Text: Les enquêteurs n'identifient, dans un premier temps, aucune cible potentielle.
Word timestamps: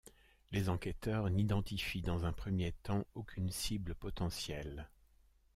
Les 0.51 0.67
enquêteurs 0.69 1.29
n'identifient, 1.29 2.01
dans 2.01 2.25
un 2.25 2.33
premier 2.33 2.71
temps, 2.71 3.05
aucune 3.13 3.51
cible 3.51 3.93
potentielle. 3.93 4.89